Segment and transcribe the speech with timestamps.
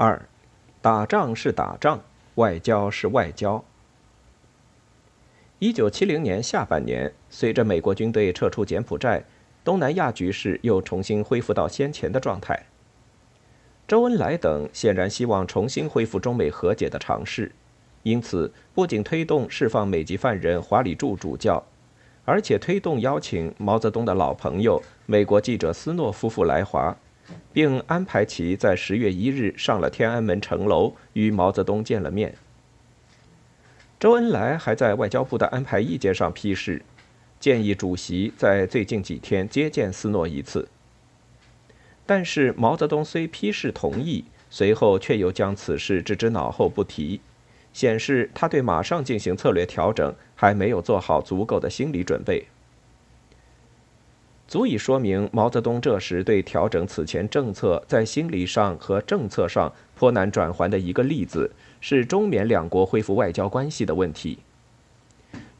[0.00, 0.28] 二，
[0.80, 2.00] 打仗是打仗，
[2.36, 3.64] 外交是外交。
[5.58, 9.24] 一九七零年下半年，随着美国军队撤出柬埔寨，
[9.64, 12.66] 东南亚局势又重新恢复到先前的状态。
[13.88, 17.50] 周恩来等显然希望重新恢复中美和解的尝试，
[18.04, 21.66] 因此不仅推动释放美籍犯人华里柱主教，
[22.24, 26.96] 而且推动邀请毛泽东的老朋友美国记者斯诺夫妇来华。
[27.52, 32.34] 并安排其在十月一日上了天安门城楼，与毛泽东见了面。
[34.00, 36.82] 周恩来还在外交部的安排意见上批示，
[37.40, 40.68] 建议主席在最近几天接见斯诺一次。
[42.06, 47.20] 但是毛泽东虽批示同意，随后却又将此事置之脑后不提，
[47.72, 52.46] 显示他对马上进行策略调整还没有做好足够的心理准备。
[54.48, 61.50] 足以说明毛泽东这时对调整此前政策在心理上和政策上颇难转圜的一个例子，
[61.82, 64.38] 是中缅两国恢复外交关系的问题。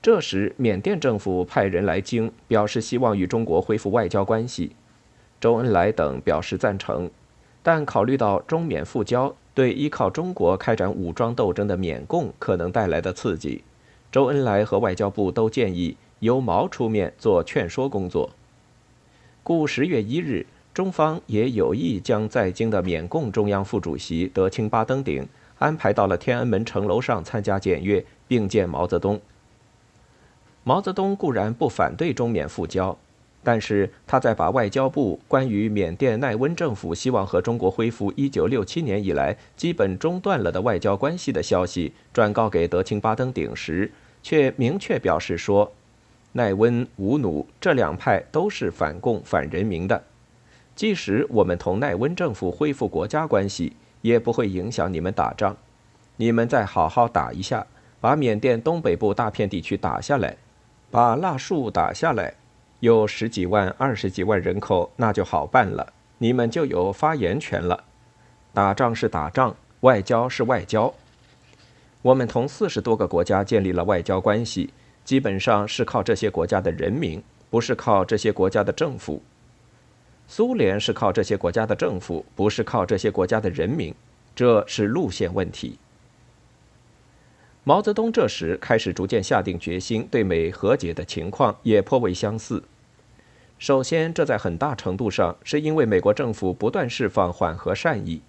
[0.00, 4.72] 这时，缅甸政府派人来京，表示希望与中国恢复外交关系，
[5.38, 7.10] 周恩来等表示赞成，
[7.62, 13.62] 但考虑到中缅复交对依靠中国开展武装斗争的缅共可能带来的刺激，
[14.10, 18.30] 周恩来和外交部都建议由毛出面做劝说工作。
[19.42, 20.44] 故十月一日，
[20.74, 25.26] 中方也有意将在京的缅共中央副主席德钦巴登顶
[25.58, 29.18] 安排到了天安门城楼上参加检阅，并见毛泽东。
[30.64, 32.96] 毛泽东固然不反对中缅复交，
[33.42, 43.90] 但是他在把外交部关于缅甸奈温政府希望和中国恢复1967年以来基本中断了的外交关系的消息转告给德钦巴登顶时，
[44.22, 45.72] 却明确表示说。
[46.32, 50.02] 奈温、吴努这两派都是反共、反人民的。
[50.76, 55.56] 即使我们同奈温政府恢复国家关系，也不会影响你们打仗。
[56.16, 57.66] 你们再好好打一下，
[58.00, 60.36] 把缅甸东北部大片地区打下来，
[60.90, 62.34] 把腊戍打下来，
[62.80, 65.92] 有十几万、二十几万人口，那就好办了。
[66.18, 67.84] 你们就有发言权了。
[68.52, 70.92] 打仗是打仗，外交是外交。
[72.02, 74.70] 我们同四十多个国家建立了外交关系。
[75.08, 79.22] 基本上是靠这些国家的人民，不是靠这些国家的政府。
[80.26, 83.94] 苏联是靠这些国家的政府，不是靠这些国家的人民，
[84.36, 85.78] 这是路线问题。
[87.64, 92.62] 毛泽东这时开始逐渐下定决心，对美和解的情况也颇为相似。
[93.58, 98.20] 首先，这在很大程度上是因为美国政府不断释放缓和善意。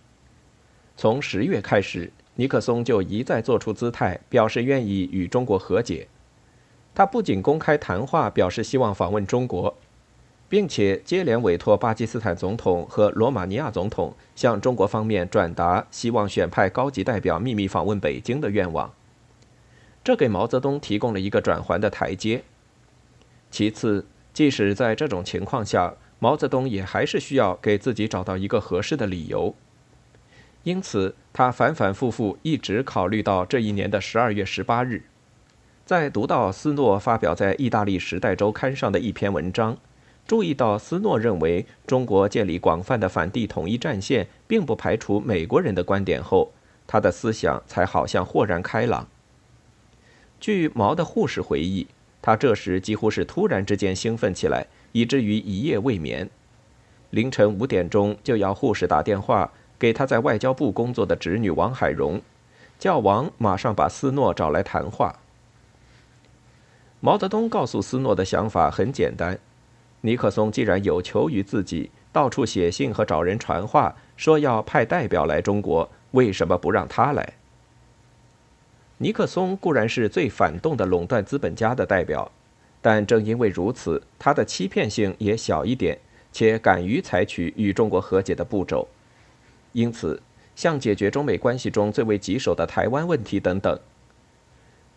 [0.95, 6.07] 从十月开始，尼克松就一再做出姿态，表示愿意与中国和解。
[6.93, 9.77] 他不仅公开谈话，表示希望访问中国，
[10.49, 18.91] 并且接连委托巴基斯坦总统和罗马尼亚总统向中国方面转达希望选派高级代表秘密访问北京的愿望。
[20.03, 22.43] 这给毛泽东提供了一个转圜的台阶。
[23.51, 29.55] 其次，即使在这种情况下，毛泽东也还是需要给自己找到一个合适的理由。
[30.63, 35.03] 因此，他反反复复一直考虑到这一年的十二月十八日。
[35.89, 39.75] 在读到斯诺发表在意大利《时代周刊》上的一篇文章，
[40.27, 46.51] 注意到斯诺认为中国建立广泛的反帝统一战线，并不排除美国人的观点后，
[46.85, 49.07] 他的思想才好像豁然开朗。
[50.39, 51.87] 据毛的护士回忆，
[52.21, 56.29] 他这时几乎是突然之间兴奋起来，以至于一夜未眠。
[57.09, 62.21] 凌晨五点钟就要护士打电话给他在外交部工作的侄女王海荣，
[62.77, 65.15] 叫王马上把斯诺找来谈话。
[67.01, 69.39] 毛泽东告诉斯诺的想法很简单：
[70.01, 77.33] 尼克松既然有求于自己，到处写信和找人传话，说要派代表来中国，为什么不让他来？
[78.97, 82.29] 尼克松固然是最反动的垄断资本家的代表，
[82.81, 85.97] 但正因为如此，他的欺骗性也小一点，
[86.33, 88.85] 且敢于采取与中国和解的步骤。
[89.71, 90.21] 因此，
[90.53, 93.79] 像解决中美关系中最为棘手的台湾问题等等，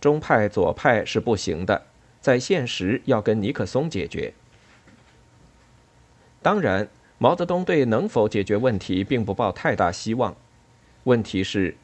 [0.00, 1.80] 中派左派是不行的。
[2.22, 4.32] 在现实要跟尼克松解决。
[6.40, 6.88] 当然，
[7.18, 10.34] 毛泽东对能否解决问题并不抱太大希望。
[11.04, 11.76] 问题是，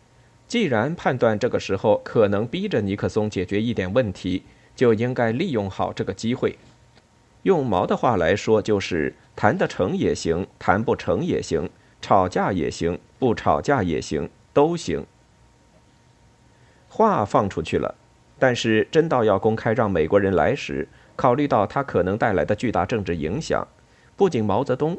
[0.46, 4.44] 既然判断这个时候可能逼着尼克松解决一点问题，
[4.75, 6.56] 就应该利用好这个机会。
[7.43, 11.69] 用毛的话来说，就是谈得成也行，谈不成也行，
[12.00, 15.05] 吵架也行，不吵架也行，都行。
[16.88, 17.94] 话放出去了。
[18.38, 23.67] 但是，真到要公开让美国人来时，考虑到他可能带来的巨大政治影响，
[24.17, 24.99] 不仅毛泽东，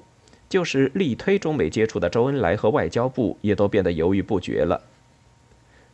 [0.49, 4.81] 就是力推中美接触的周恩来和外交部也都变得犹豫不决了。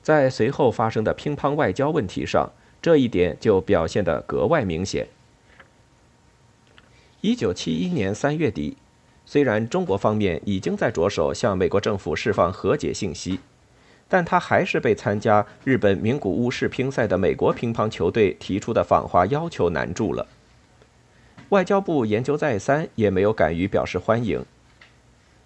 [0.01, 2.51] 在随后发生的乒乓外交问题上，
[2.81, 5.07] 这一点就表现得格外明显。
[7.21, 8.77] 一九七一年三月底，
[9.25, 13.39] 虽然中国方面已经在着手向美国政府释放和解信息，
[14.07, 20.27] 但他还是被参加日本名古屋世乒赛的美国乒乓球队提出的访华要求难住了。
[21.49, 24.43] 外交部研究再三，也没有敢于表示欢迎。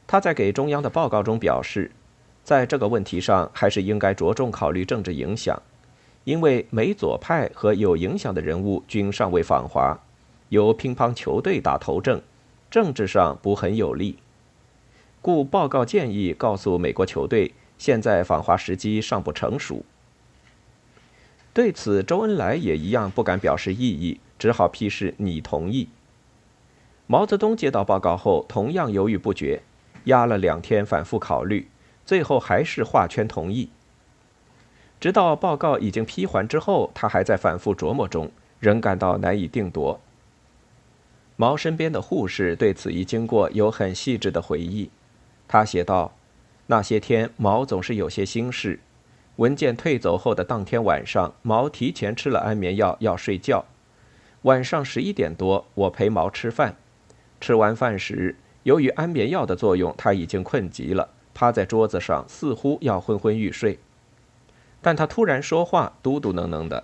[0.08, 1.92] 他在给中央的报告中表示，
[2.44, 5.62] 在这个问题上，还是应该着重考虑政治影响，
[6.24, 9.98] 因为美左派和有影响的人物均尚未访华，
[10.50, 12.22] 由乒乓球队打头阵，
[12.72, 14.18] 政治上不很有利。
[15.22, 19.84] 故报告建议告诉美国球队，现在访华时机尚不成熟。
[21.52, 24.20] 对此，周恩来也一样不敢表示异议。
[24.40, 25.90] 只好批示你同意。
[27.08, 29.62] 毛泽东接到报告后，同样犹豫不决，
[30.06, 31.68] 压了两天反复考虑，
[32.06, 33.70] 最后还是画圈同意。
[34.98, 38.32] 直到报告已经批还之后，他还在反复琢磨中，
[38.62, 40.00] 仍感到难以定夺。
[41.36, 44.90] 毛身边的护士对此一经过有很细致的回忆，
[45.50, 46.14] 他写道
[46.72, 48.80] ：“那些天，毛总是有些心事。
[49.38, 53.66] 文件退走后的当天晚上，毛提前吃了安眠药，要睡觉。”
[54.44, 56.76] 晚上十一点多，我陪毛吃饭。
[57.42, 63.80] 吃完饭时，由于安眠药的作用，他已经困极了，趴在桌子上，似乎要昏昏欲睡。
[64.80, 66.84] 但他突然说话，嘟嘟囔囔的。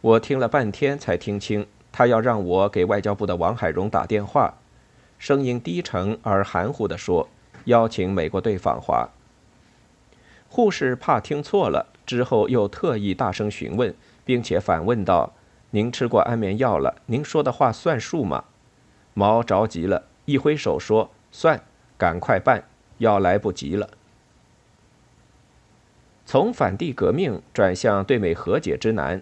[0.00, 4.54] 我听了半天才听清，他要让我给外交部的王海荣打电话，
[5.20, 7.28] 声音低沉而含糊地说，
[7.64, 9.08] 邀请美国队访华。
[10.48, 13.94] 护士怕听错了，之后又特意大声询问，
[14.24, 15.32] 并且反问道。
[15.70, 17.02] 您吃过安眠药了？
[17.06, 18.44] 您说的话算数吗？
[19.12, 21.60] 毛着急了，一挥手说：“算，
[21.98, 22.62] 赶快办，
[22.98, 23.90] 要来不及了。”
[26.24, 29.20] 从反帝革命转向对美和解之难，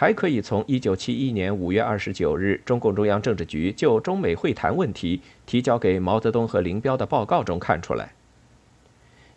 [0.00, 8.14] 还可以从1971年5月29日中共中央政治局就中美会谈问题提交给毛泽东和林彪的报告中看出来。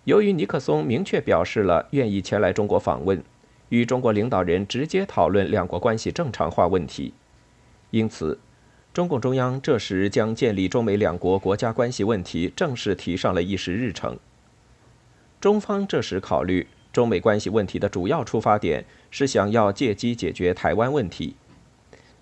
[0.06, 3.22] 由于尼克松明确表示了愿意前来中国访问。
[3.68, 7.14] 与中国领导人直接讨论两国关系正常化问题，
[7.92, 8.40] 因此，
[8.94, 14.18] 中共中央这时将建立中美两国国家关系问题正式提上了议事日程。
[15.42, 21.36] 中方这时考虑中美关系问题的主要出发点是想要借机解决台湾问题，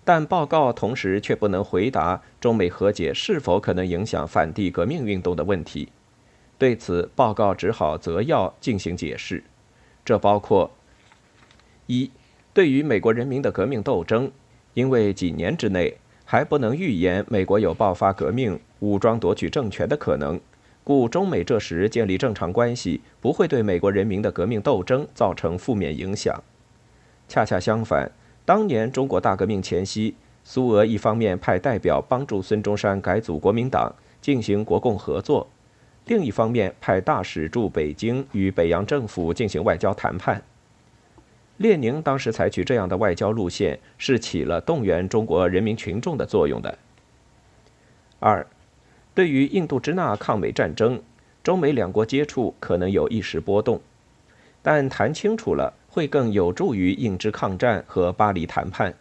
[0.04, 5.88] 但报告同时却不能回答中美和解是否可能影响反帝革命运动的问题。
[6.58, 9.42] 对此，报告只好择要进行解释，
[10.04, 10.70] 这包括。
[11.86, 12.10] 一，
[12.52, 14.30] 对于美国人民的革命斗争，
[14.74, 15.96] 因为几年之内
[16.26, 20.38] 还不能预言美国有爆发革命、武装夺取政权的可能，
[20.84, 26.38] 故中美这时建立正常关系不会对美国人民的革命斗争造成负面影响。
[27.32, 28.12] 恰恰相反，
[28.44, 30.14] 当年中国大革命前夕，
[30.44, 33.90] 苏俄一方面派代表帮助孙中山改组国民党，
[34.20, 35.48] 进行国共合作，
[36.04, 40.42] 另一方面派大使驻北京，与北洋政府进行外交谈判。
[41.56, 46.76] 列宁当时采取这样的外交路线，是起了动员中国人民群众的作用的。
[48.20, 48.46] 二，
[49.14, 51.02] 对于印度支那抗美战争，
[51.42, 53.80] 中美两国接触可能有一时波动，
[54.60, 58.94] 但谈清楚了，会更有助于印支抗战和巴黎谈判，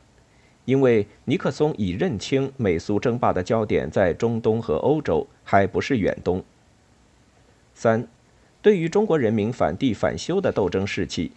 [0.66, 6.44] 因为尼克松已认清美苏争霸的焦点在中东和欧洲，还不是远东。
[7.74, 8.06] 三，
[8.62, 11.32] 对于中国人民反帝反修的斗争士气。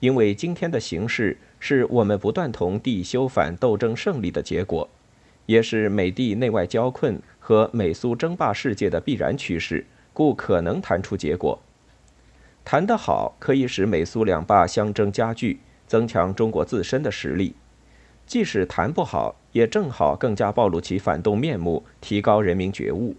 [0.00, 4.86] 因为今天的形势是我们不断同帝修反斗争胜利的结果，
[5.46, 11.58] 也是美帝内外交困和美苏争霸世界的必然趋势，故可能谈出结果。
[12.64, 17.54] 谈得好，可以使美苏两霸相争加剧，增强中国自身的实力；
[18.26, 23.16] 即使谈不好，也正好更加暴露其反动面目，提高人民觉悟。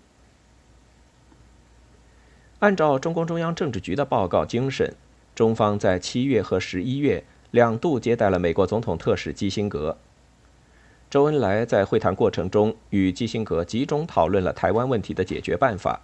[2.60, 4.94] 按照中共中央政治局的报告精神。
[5.34, 9.98] 中方在七月和十一月两度接待了美国总统特使基辛格。
[11.10, 16.02] 周恩来在会谈过程中与基辛格集中讨论了台湾问题的解决办法。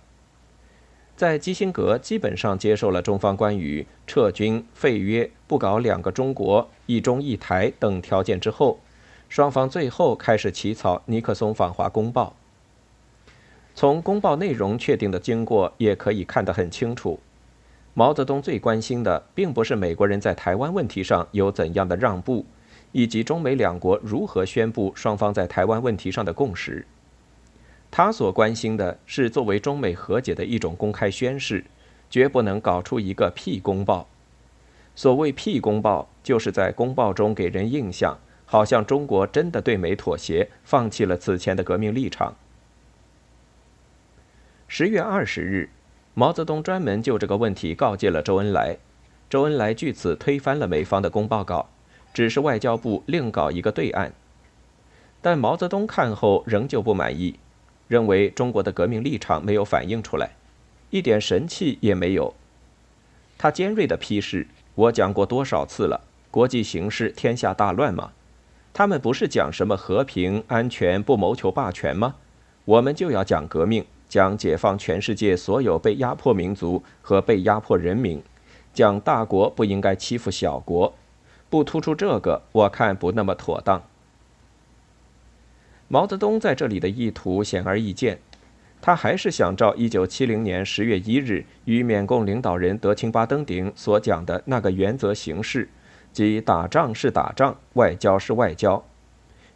[1.16, 8.80] 在基辛格基本上接受了中方关于撤军、废约、不搞两个中国、一中一台等条件之后，
[9.30, 12.36] 双方最后开始起草尼克松访华公报。
[13.74, 17.20] 从公报内容确定的经过也可以看得很清楚。
[17.94, 22.46] 毛泽东最关心的，并不是美国人在台湾问题上有怎样的让步，
[22.92, 26.86] 以及中美两国如何宣布双方在台湾问题上的共识。
[27.92, 31.64] 他所关心的是作为中美和解的一种公开宣誓，
[32.10, 34.08] 绝不能搞出一个屁公报。
[34.96, 42.36] 所谓屁公报，就是在公报中给人印象，好像中国真的对美妥协，放弃了此前的革命立场。
[44.68, 45.70] 十月二十日，
[46.14, 48.78] 毛泽东专门就这个问题告诫了周恩来，
[49.30, 51.70] 周恩来据此推翻了美方的公报稿，
[52.14, 54.14] 只是外交部另搞一个对案。
[55.22, 57.38] 但毛泽东看后仍旧不满意，
[57.88, 60.32] 认为中国的革命立场没有反映出来，
[60.90, 62.34] 一点神气也没有。
[63.38, 66.02] 他尖锐地批示：“我讲过多少次了，
[66.32, 68.12] 国际形势天下大乱嘛，
[68.74, 72.16] 他们不是讲什么和平安全，不谋求霸权吗？
[72.66, 78.22] 我们就要讲革命。”讲解放全世界所有被压迫民族和被压迫人民，
[78.72, 80.94] 讲大国不应该欺负小国，
[81.50, 83.82] 不突出这个，我看不那么妥当。
[85.88, 88.18] 毛泽东在这里的意图显而易见，
[88.82, 95.70] 他还是想照1970年10月1日与缅共领导人德钦巴登顶所讲的那个原则行事，
[96.12, 98.84] 即打仗是打仗，外交是外交。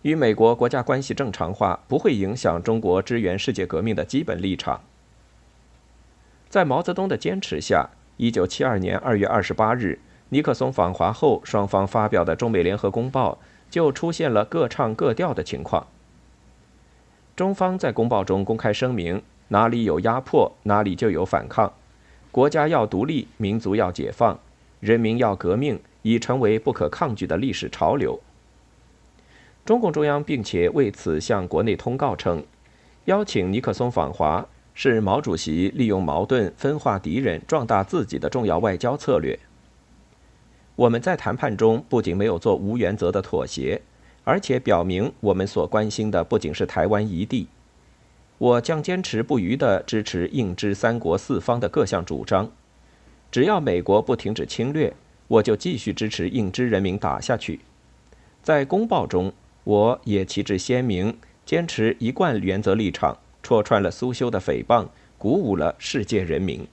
[0.03, 4.81] 与美国国家关系正常化不会影响中国支援世界革命的基本立场。
[6.47, 15.87] 在毛泽东的坚持下，1972年2月28日，尼克松访华后，双方发表的中美联合公报就出现了各唱各调的情况。
[17.39, 21.71] 中方在公报中公开声明，哪里有压迫，哪里就有反抗，
[22.31, 24.37] 国家要独立，民族要解放，
[24.81, 28.19] 人民要革命，已成为不可抗拒的历史潮流。
[29.63, 32.43] 中共中央并且为此向国内通告称，
[33.05, 39.39] 邀请尼克松访华是毛主席利用矛盾分化敌人、壮大自己的重要外交策略。
[40.75, 43.81] 我们在谈判中不仅没有做无原则的妥协，
[44.23, 47.47] 而且表明我们所关心的不仅是台湾一地。
[48.37, 52.51] 我将坚持不渝地支持印支三国四方的各项主张。
[53.31, 54.93] 只要美国不停止侵略，
[55.27, 57.59] 我就继续支持印支人民打下去。
[58.41, 59.33] 在公报中。
[59.65, 66.65] 我也旗帜鲜明，坚持一贯原则立场，戳穿了苏修的诽谤，鼓舞了世界人民。